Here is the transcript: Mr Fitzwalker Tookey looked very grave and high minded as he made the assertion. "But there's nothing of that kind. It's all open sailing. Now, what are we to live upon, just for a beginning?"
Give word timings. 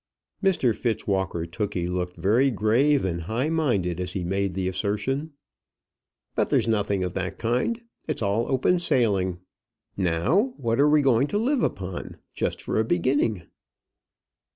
Mr 0.43 0.75
Fitzwalker 0.75 1.45
Tookey 1.45 1.87
looked 1.87 2.17
very 2.17 2.49
grave 2.49 3.05
and 3.05 3.21
high 3.25 3.49
minded 3.49 3.99
as 3.99 4.13
he 4.13 4.23
made 4.23 4.55
the 4.55 4.67
assertion. 4.67 5.33
"But 6.33 6.49
there's 6.49 6.67
nothing 6.67 7.03
of 7.03 7.13
that 7.13 7.37
kind. 7.37 7.81
It's 8.07 8.23
all 8.23 8.47
open 8.47 8.79
sailing. 8.79 9.41
Now, 9.95 10.55
what 10.57 10.79
are 10.79 10.89
we 10.89 11.03
to 11.27 11.37
live 11.37 11.61
upon, 11.61 12.17
just 12.33 12.63
for 12.63 12.79
a 12.79 12.83
beginning?" 12.83 13.43